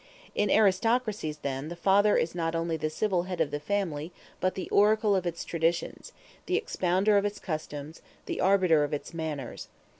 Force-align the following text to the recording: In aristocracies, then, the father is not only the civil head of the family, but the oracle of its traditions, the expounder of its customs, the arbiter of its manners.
In 0.33 0.49
aristocracies, 0.49 1.37
then, 1.43 1.67
the 1.69 1.75
father 1.75 2.17
is 2.17 2.33
not 2.33 2.55
only 2.55 2.75
the 2.75 2.89
civil 2.89 3.25
head 3.29 3.39
of 3.39 3.51
the 3.51 3.59
family, 3.59 4.11
but 4.39 4.55
the 4.55 4.67
oracle 4.71 5.15
of 5.15 5.27
its 5.27 5.45
traditions, 5.45 6.11
the 6.47 6.57
expounder 6.57 7.17
of 7.17 7.25
its 7.25 7.37
customs, 7.37 8.01
the 8.25 8.41
arbiter 8.41 8.83
of 8.83 8.95
its 8.95 9.13
manners. 9.13 9.67